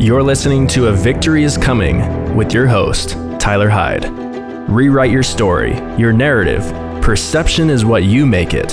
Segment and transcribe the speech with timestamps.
[0.00, 4.68] You're listening to A Victory is Coming with your host, Tyler Heid.
[4.68, 6.62] Rewrite your story, your narrative.
[7.02, 8.68] Perception is what you make it.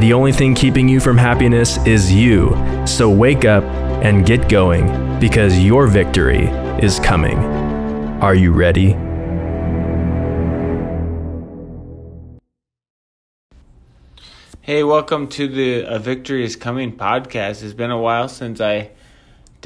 [0.00, 2.54] The only thing keeping you from happiness is you.
[2.86, 3.64] So wake up
[4.04, 6.48] and get going because your victory
[6.82, 7.38] is coming.
[8.20, 8.92] Are you ready?
[14.60, 17.62] Hey, welcome to the A Victory is Coming podcast.
[17.62, 18.90] It's been a while since I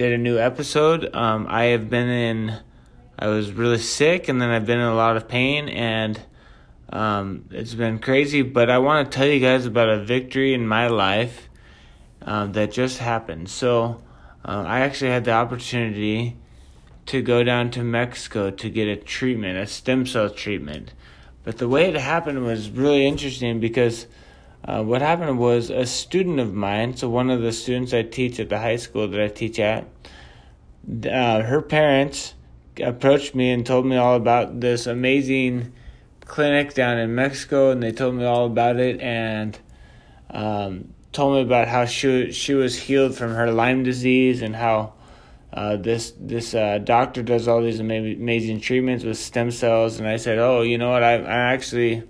[0.00, 1.14] did a new episode.
[1.14, 2.58] Um, I have been in,
[3.18, 6.18] I was really sick, and then I've been in a lot of pain, and
[6.91, 8.41] um, it's been crazy.
[8.41, 11.50] But I want to tell you guys about a victory in my life
[12.22, 13.50] um, that just happened.
[13.50, 14.02] So,
[14.42, 16.38] uh, I actually had the opportunity
[17.05, 20.94] to go down to Mexico to get a treatment, a stem cell treatment.
[21.44, 24.06] But the way it happened was really interesting because
[24.64, 28.38] uh, what happened was a student of mine, so one of the students I teach
[28.38, 29.86] at the high school that I teach at,
[31.06, 32.34] uh, her parents
[32.83, 35.72] approached me and told me all about this amazing
[36.20, 39.58] clinic down in Mexico, and they told me all about it and
[40.31, 44.92] um, told me about how she she was healed from her Lyme disease and how
[45.53, 49.98] uh, this this uh, doctor does all these amazing, treatments with stem cells.
[49.98, 51.03] And I said, oh, you know what?
[51.03, 52.05] I I actually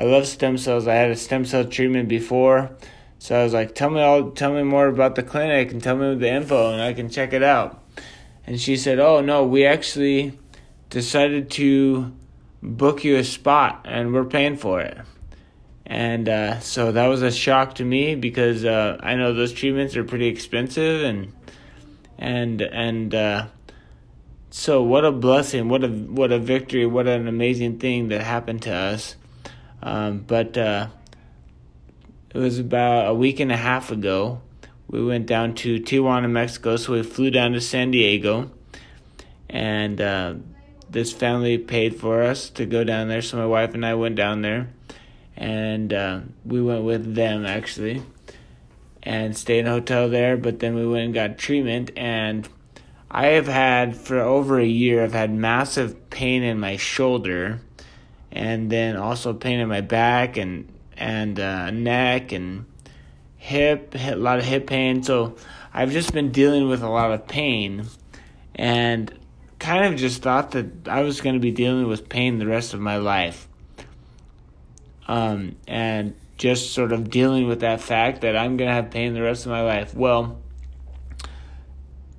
[0.00, 0.88] I love stem cells.
[0.88, 2.70] I had a stem cell treatment before,
[3.18, 5.94] so I was like, "Tell me all, tell me more about the clinic and tell
[5.94, 7.84] me the info, and I can check it out."
[8.46, 10.38] And she said, "Oh no, we actually
[10.88, 12.14] decided to
[12.62, 14.96] book you a spot, and we're paying for it."
[15.84, 19.96] And uh, so that was a shock to me because uh, I know those treatments
[19.96, 21.30] are pretty expensive, and
[22.16, 23.46] and and uh,
[24.48, 28.62] so what a blessing, what a what a victory, what an amazing thing that happened
[28.62, 29.16] to us.
[29.82, 30.88] Um, but uh,
[32.34, 34.40] it was about a week and a half ago.
[34.88, 38.50] We went down to Tijuana, Mexico, so we flew down to San Diego,
[39.48, 40.34] and uh,
[40.88, 43.22] this family paid for us to go down there.
[43.22, 44.68] So my wife and I went down there,
[45.36, 48.02] and uh, we went with them actually,
[49.02, 50.36] and stayed in a hotel there.
[50.36, 52.48] But then we went and got treatment, and
[53.10, 55.04] I have had for over a year.
[55.04, 57.60] I've had massive pain in my shoulder
[58.32, 62.66] and then also pain in my back and and uh, neck and
[63.36, 65.02] hip, a lot of hip pain.
[65.02, 65.36] So
[65.72, 67.86] I've just been dealing with a lot of pain,
[68.54, 69.12] and
[69.58, 72.74] kind of just thought that I was going to be dealing with pain the rest
[72.74, 73.48] of my life.
[75.08, 79.12] Um, and just sort of dealing with that fact that I'm going to have pain
[79.12, 79.94] the rest of my life.
[79.94, 80.38] Well,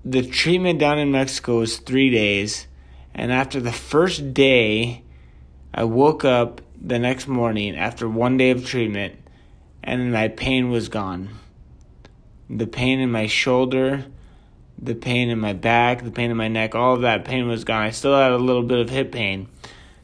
[0.03, 2.67] the treatment down in Mexico was three days,
[3.13, 5.00] and after the first day,
[5.73, 9.15] I woke up the next morning after one day of treatment
[9.83, 11.29] and my pain was gone.
[12.49, 14.05] The pain in my shoulder,
[14.77, 17.63] the pain in my back, the pain in my neck, all of that pain was
[17.63, 17.83] gone.
[17.83, 19.47] I still had a little bit of hip pain.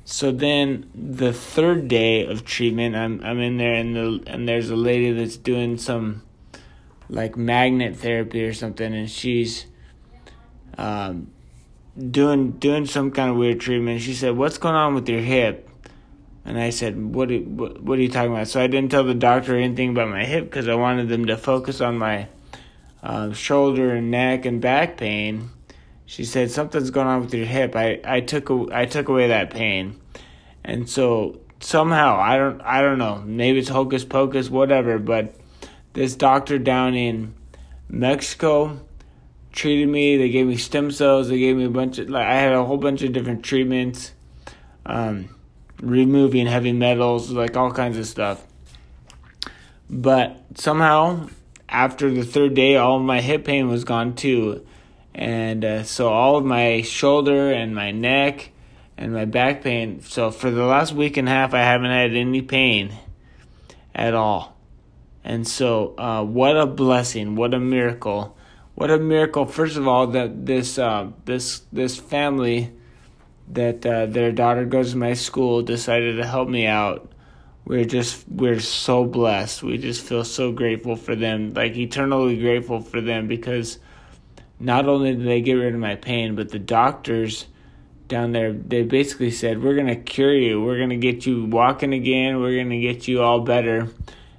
[0.05, 4.69] So then the third day of treatment, I'm I'm in there and the and there's
[4.69, 6.23] a lady that's doing some
[7.09, 9.65] like magnet therapy or something and she's
[10.77, 11.31] um
[11.97, 14.01] doing doing some kind of weird treatment.
[14.01, 15.69] She said, "What's going on with your hip?"
[16.45, 17.31] And I said, "What?
[17.31, 20.09] Are, what, what are you talking about?" So I didn't tell the doctor anything about
[20.09, 22.27] my hip because I wanted them to focus on my
[23.03, 25.49] uh, shoulder and neck and back pain.
[26.05, 27.75] She said something's going on with your hip.
[27.75, 29.99] I, I took I took away that pain,
[30.63, 34.99] and so somehow I don't I don't know maybe it's hocus pocus whatever.
[34.99, 35.35] But
[35.93, 37.33] this doctor down in
[37.89, 38.79] Mexico
[39.51, 40.17] treated me.
[40.17, 41.29] They gave me stem cells.
[41.29, 44.13] They gave me a bunch of like I had a whole bunch of different treatments,
[44.85, 45.35] um,
[45.81, 48.45] removing heavy metals, like all kinds of stuff.
[49.89, 51.29] But somehow,
[51.69, 54.65] after the third day, all my hip pain was gone too,
[55.13, 58.51] and uh, so all of my shoulder and my neck
[58.97, 60.01] and my back pain.
[60.01, 62.93] So for the last week and a half, I haven't had any pain
[63.93, 64.57] at all.
[65.23, 67.35] And so, uh, what a blessing!
[67.35, 68.37] What a miracle!
[68.77, 69.47] What a miracle!
[69.47, 72.71] First of all, that this uh, this this family
[73.47, 77.11] that uh, their daughter goes to my school decided to help me out.
[77.65, 79.63] We're just we're so blessed.
[79.63, 83.79] We just feel so grateful for them, like eternally grateful for them because
[84.59, 87.47] not only did they get rid of my pain, but the doctors
[88.07, 92.41] down there they basically said we're gonna cure you, we're gonna get you walking again,
[92.41, 93.87] we're gonna get you all better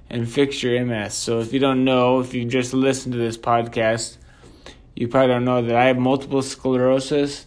[0.09, 1.13] and fix your MS.
[1.13, 4.15] So if you don't know, if you just listen to this podcast
[4.99, 7.45] you probably don't know that I have multiple sclerosis.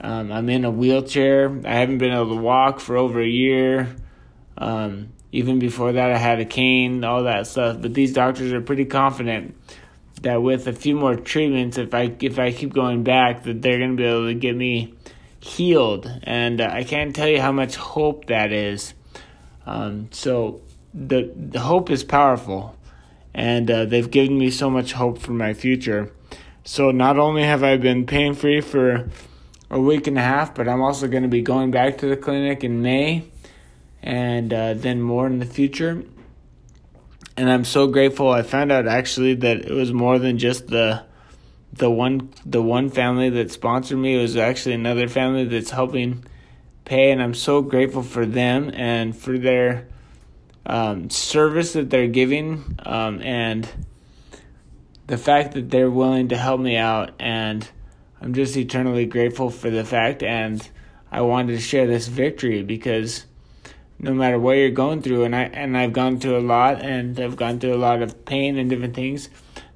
[0.00, 1.48] Um, I'm in a wheelchair.
[1.64, 3.94] I haven't been able to walk for over a year.
[4.58, 7.80] Um, even before that, I had a cane, all that stuff.
[7.80, 9.54] But these doctors are pretty confident
[10.22, 13.78] that with a few more treatments, if I if I keep going back, that they're
[13.78, 14.94] gonna be able to get me
[15.38, 18.92] healed, and uh, I can't tell you how much hope that is.
[19.66, 20.62] Um, so
[20.92, 22.76] the the hope is powerful,
[23.32, 26.10] and uh, they've given me so much hope for my future.
[26.64, 29.08] So not only have I been pain free for
[29.70, 32.16] a week and a half, but I'm also going to be going back to the
[32.16, 33.24] clinic in May,
[34.02, 36.04] and uh, then more in the future
[37.36, 38.30] and I'm so grateful.
[38.30, 41.04] I found out actually that it was more than just the
[41.72, 44.18] the one the one family that sponsored me.
[44.18, 46.24] It was actually another family that's helping
[46.84, 49.88] pay, and I'm so grateful for them and for their
[50.66, 53.68] um, service that they're giving, um, and
[55.12, 57.12] the fact that they're willing to help me out.
[57.20, 57.68] And
[58.22, 60.22] I'm just eternally grateful for the fact.
[60.22, 60.66] And
[61.10, 63.26] I wanted to share this victory because
[63.98, 67.20] no matter what you're going through and I and I've gone through a lot and
[67.20, 69.28] I've gone through a lot of pain and different things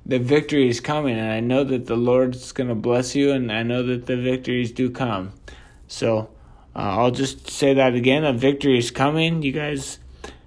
[0.07, 3.53] the victory is coming and I know that the Lord's going to bless you and
[3.53, 5.33] I know that the victories do come
[5.87, 6.31] so
[6.75, 10.01] uh, I'll just say that again a victory is coming you guys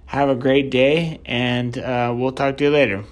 [0.06, 3.04] have a great day and uh, we'll talk to you later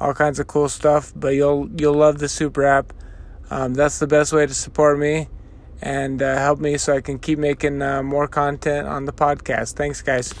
[0.00, 1.12] all kinds of cool stuff.
[1.14, 2.92] But you'll you'll love the super app.
[3.50, 5.28] Um, that's the best way to support me
[5.82, 9.74] and uh, help me so I can keep making uh, more content on the podcast.
[9.74, 10.32] Thanks, guys.